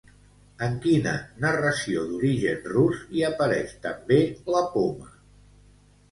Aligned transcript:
En 0.67 0.75
quina 0.83 1.11
narració 1.43 2.05
d'origen 2.13 2.65
rus 2.71 3.03
hi 3.17 3.21
apareix, 3.27 3.75
també, 3.83 4.17
la 4.55 4.63
poma? 4.77 5.13